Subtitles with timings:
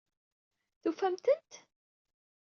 [0.81, 1.51] Tufamt-tent?